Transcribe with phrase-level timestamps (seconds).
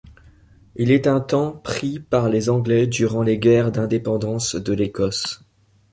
[0.77, 5.43] Il est un temps pris par les Anglais durant les Guerres d'indépendance de l'Écosse.